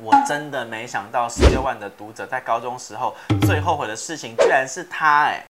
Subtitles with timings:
[0.00, 5.44] 我真的没想到，十六万的读者在高中时候最后悔的事情，居然是他哎。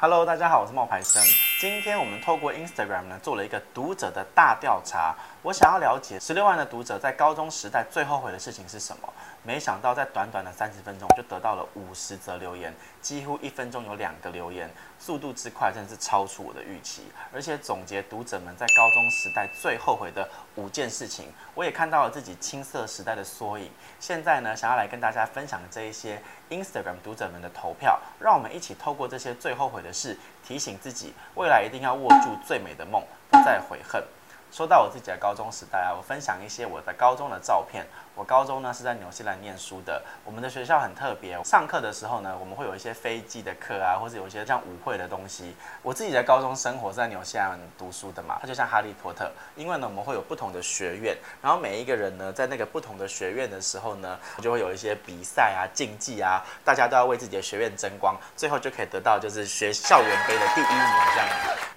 [0.00, 1.22] Hello，大家好，我是冒牌生。
[1.60, 5.14] 今天我们透过 Instagram 呢，做了一个读者的大调查。
[5.42, 9.12] 我想要了解十六万的读者在高中时代最后悔的事情是什么？
[9.42, 14.70] 没想到在短短的三十分钟就得到了五十则留言，几乎一分钟有两个留言，
[15.00, 17.10] 速度之快真的是超出我的预期。
[17.32, 23.68] 而且总结读者们在高中时代最后悔的五件事情，我也看到了自己青涩时代的缩影。
[23.98, 34.00] 现在呢，想要来跟大家分享这一些 Instagram 读者们的投票，让我们一起透过这些最后悔的事，提醒自己未来一定要握住最美的梦，不再悔恨。
[34.52, 37.86] 说到我自己的高中时代啊，我分享一些我的高中的照片。
[38.14, 41.42] 我高中呢是在纽西兰念书的，我们的学校很特别。
[41.42, 45.56] 上课的时候呢，我们会有一些飞机的课啊，或者有一些像舞会的东西。
[45.80, 61.28] 我自己的高中生活是在纽西兰读书的嘛，它就像哈利波特，因为呢我们会有不同的学院，然后每一个人呢在那个不同的学院的时候呢，就会有一些比赛啊、竞技啊，大家都要为自己的学院争光，最后就可以得到就是学校园杯的第一名这样。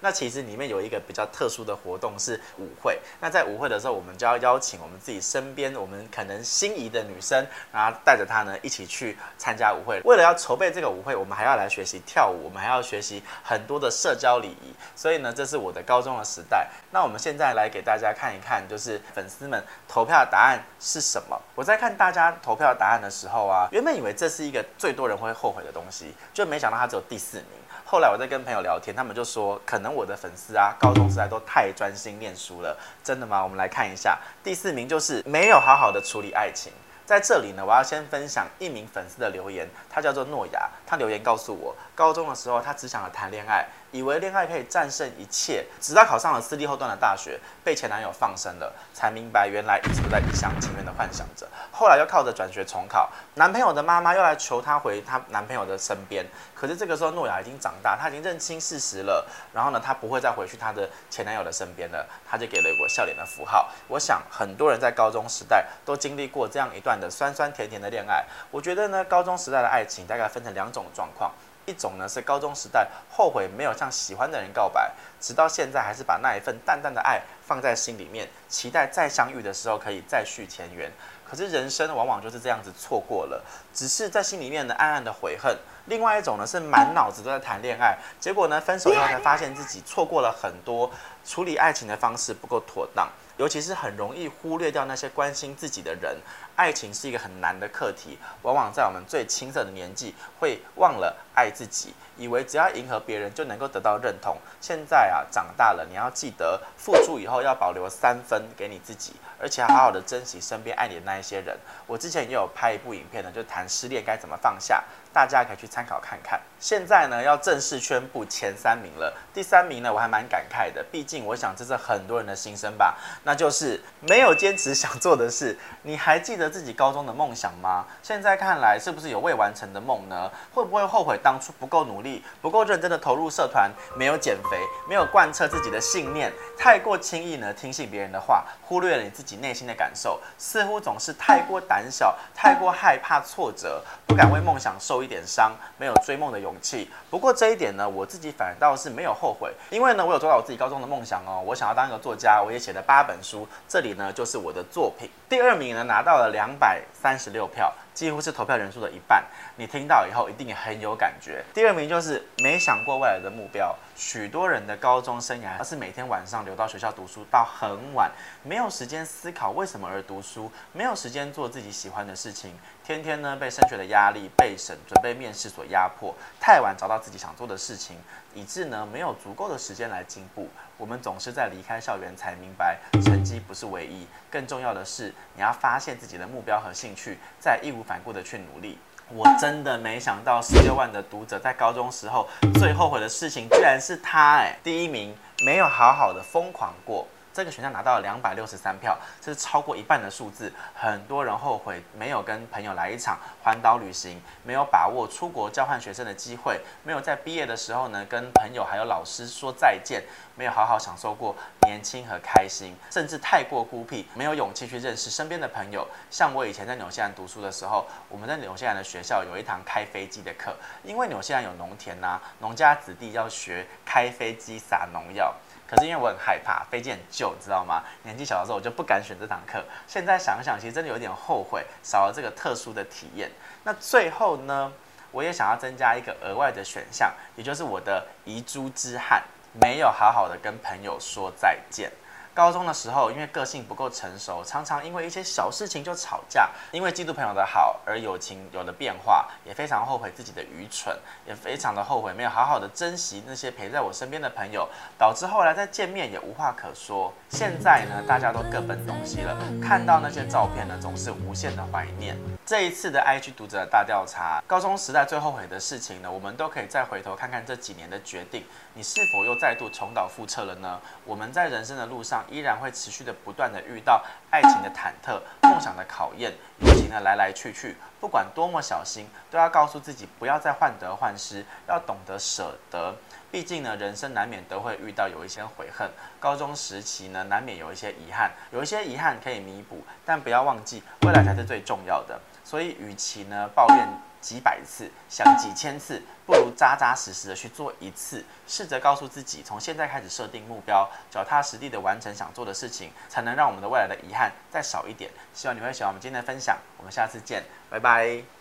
[0.06, 10.00] 那其实里面有一个比较特殊的活动是舞会，那在舞会的时候，我们就要邀请我们自己身边我们可能心仪的女生，然后带着她呢一起去参加舞会。
[10.06, 14.76] 为了要筹备这个舞会，我们还要来学习跳舞，我们还要学习很多的社交礼仪。
[14.96, 16.68] 所以呢，这是我的高中的时代。
[16.92, 21.36] 那我们现在来给大家看一看，就是粉丝们投票的答案是什么。
[21.56, 27.48] 我在看大家投票的答案的时候啊，原本以为这是一个最多人会后悔的东西，就没想到它只有第四名。
[27.88, 32.78] 后来我在跟朋友聊天，他们就说，可能我的粉丝啊，高中时代都太专心念书了。
[33.04, 33.42] 真的吗？
[33.42, 36.74] 我们来看一下，第四名就是没有好好的处理爱情。
[37.06, 43.68] 在这里呢，我要先分享一名粉丝的留言，他叫做诺亚，他留言告诉我，高中的时候他只想着谈恋爱。
[43.96, 51.48] 以为恋爱可以战胜一切，直到考上了私立后段的大学，被前男友放生了，才明白原来一直都在一厢情愿的幻想着。
[51.72, 56.26] 后来又靠着转学重考，男朋友的妈妈又来求她回她男朋友的身边。
[56.54, 59.26] 可是这个时候诺亚已经长大，她已经认清事实了。
[59.54, 63.70] 然后呢，她不会再回去她的前男友的身边了，她就给了我笑脸的符号。
[63.88, 68.26] 我想很多人在高中时代都经历过这样一段的酸酸甜甜的恋爱。
[68.52, 71.32] 我觉得呢，高中时代的爱情大概分成两种状况。
[71.66, 80.92] 一种呢是高中时代后悔没有向喜欢的人告白，直到现在还是把那一份淡淡的爱放在心里面，期待再相遇的时候可以再续前缘。
[81.28, 83.44] 可是人生往往就是这样子错过了，
[83.74, 85.58] 只是在心里面呢暗暗的悔恨。
[85.86, 90.92] 另外一种呢是满脑子都在谈恋爱，结果呢分手以后才发现自己错过了很多，
[91.26, 93.10] 处理爱情的方式不够妥当。
[93.38, 96.18] 尤其是很容易忽略掉那些关心自己的人，
[96.56, 104.38] 爱情是一个很难的课题，往往在我们最青涩的年纪会忘了爱自己，以为只要迎合别人就能够得到认同。
[104.62, 111.58] 现在啊，长大了，你要记得付出以后要保留三分给你自己，而且要好好的珍惜身边爱你的那一些人。
[111.86, 114.82] 我之前也有拍一部影片呢，就谈失恋该怎么放下，
[115.12, 116.40] 大家可以去参考看看。
[116.58, 122.98] 现在呢，要正式宣布前三名了，第三名呢，我还蛮感慨的，毕竟我想这是很多人的心声吧。
[123.26, 125.58] 那就是没有坚持想做的事。
[125.82, 127.86] 你还记得自己高中的梦想吗？
[128.02, 130.32] 现在看来是不是有未完成的梦呢？
[130.54, 146.92] 会不会后悔当初不够努力、不够认真的投入社团，没有减肥，没有贯彻自己的信念，太过轻易呢听信别人的话，忽略了你自己内心的感受，似乎总是太过胆小，太过害怕挫折，不敢为梦想受一点伤，没有追梦的勇气。
[147.10, 151.42] 不过这一点呢，我自己反倒是没有后悔，因为呢，我有做到我自己高中的梦想哦。
[151.44, 153.15] 我想要当一个作家，我也写了八本。
[153.16, 155.10] 本书这里呢，就是我的作品。
[155.30, 159.24] 第二名呢，拿到了两百三十六票，几乎是投票人数的一半。
[159.56, 161.44] 你听到以后一定很有感觉。
[161.54, 163.76] 第二名就是没想过未来的目标。
[163.96, 168.12] 许多人的高中生涯，而是每天晚上留到学校读书到很晚，
[168.44, 177.96] 没有时间思考为什么而读书，没有时间做自己喜欢的事情，天天呢被升学的压力、备审、准备面试所压迫，太晚找到自己想做的事情，
[178.34, 180.50] 以致呢没有足够的时间来进步。
[180.78, 188.78] 我们总是在离开校园才明白，成绩不是唯一，更重要的是你要发现自己的目标和兴趣，在义无反顾的去努力。
[189.10, 194.58] 我真的没想到，十六万的读者在高中时候最后悔的事情，居然是他哎！
[194.64, 197.08] 第一名没有好好的疯狂过。
[197.36, 200.50] 这个选项拿到了两百六十三票，这是超过一半的数字。
[200.74, 210.02] 很多人后悔没有跟朋友来一场环岛旅行，没有把握出国交换学生的机会，没有在毕业的时候呢跟朋友还有老师说再见，
[210.36, 215.86] 没有好好享受过年轻和开心，甚至太过孤僻，没有勇气去认识身边的朋友。
[216.10, 220.56] 像我以前在纽西兰读书的时候，我们在纽西兰的学校有一堂开飞机的课，
[220.86, 225.36] 因为纽西兰有农田呐、啊，农家子弟要学开飞机撒农药。
[225.68, 227.84] 可是因为我很害怕飞机很旧，你知道吗？
[228.04, 229.64] 年纪小的时候我就不敢选这堂课。
[229.88, 233.32] 现在想想，其实真的有点后悔，少了这个特殊的体验。
[233.64, 234.72] 那最后呢，
[235.12, 239.24] 我也想要增加一个额外的选项，也就是我的遗珠之憾，
[239.60, 241.92] 没有好好的跟朋友说再见。
[242.36, 250.94] 高中的时候，因为个性不够成熟，常常因为一些小事情就吵架，因为嫉妒朋友的好而友情有了变化，也非常后悔自己的愚蠢，
[251.26, 254.68] 也非常的后悔没有好好的珍惜那些陪在我身边的朋友，
[254.98, 257.14] 导致后来再见面也无话可说。
[257.30, 259.34] 现在呢，大家都各奔东西了，
[259.64, 262.18] 看到那些照片呢，总是无限的怀念。
[262.46, 270.82] 这一次的 IG 读者大调查，高中时代最后悔的事情呢，我们都可以再回头看看这几年的决定，你是否又再度重蹈覆辙了呢？
[271.06, 272.25] 我们在人生的路上。
[272.30, 277.76] 依然会持续的不断的遇到爱情的忐忑、梦想的考验、友情的来来去去。
[278.00, 282.96] 不管多么小心，都要告诉自己不要再患得患失，要懂得舍得。
[283.32, 285.90] 毕竟呢，人生难免都会遇到有一些悔恨。
[286.20, 292.20] 高中时期呢，难免有一些遗憾，有一些遗憾可以弥补，但不要忘记未来才是最重要的。
[292.44, 293.88] 所以，与其呢抱怨
[294.26, 298.26] 几百次，想几千次，不如扎扎实实的去做一次。
[298.48, 305.12] 试着告诉自己，从现在开始设定目标，脚踏实地的完成想做的事情，才能让我们的未来的遗憾再少一点。
[305.32, 308.35] 希望你会喜欢我们今天的分享，我们下次见，拜拜。